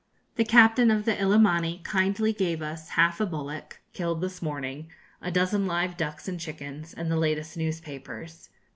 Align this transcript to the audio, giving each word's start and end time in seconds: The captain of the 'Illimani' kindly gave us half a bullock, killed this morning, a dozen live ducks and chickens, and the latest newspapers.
The 0.35 0.43
captain 0.43 0.89
of 0.89 1.05
the 1.05 1.11
'Illimani' 1.13 1.83
kindly 1.83 2.33
gave 2.33 2.63
us 2.63 2.89
half 2.97 3.21
a 3.21 3.25
bullock, 3.27 3.81
killed 3.93 4.19
this 4.19 4.41
morning, 4.41 4.89
a 5.21 5.29
dozen 5.29 5.67
live 5.67 5.95
ducks 5.95 6.27
and 6.27 6.39
chickens, 6.39 6.91
and 6.95 7.11
the 7.11 7.17
latest 7.17 7.55
newspapers. 7.55 8.49